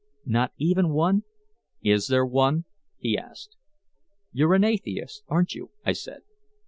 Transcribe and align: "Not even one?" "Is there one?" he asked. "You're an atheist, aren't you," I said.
"Not 0.25 0.51
even 0.57 0.93
one?" 0.93 1.25
"Is 1.83 2.07
there 2.07 2.25
one?" 2.25 2.65
he 2.97 3.15
asked. 3.19 3.55
"You're 4.31 4.55
an 4.55 4.63
atheist, 4.63 5.21
aren't 5.29 5.53
you," 5.53 5.69
I 5.85 5.91
said. 5.91 6.21